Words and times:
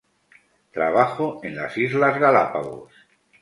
Trabajo 0.73 1.41
en 1.43 1.55
las 1.57 1.77
Islas 1.77 2.19
Galápagos 2.19 2.91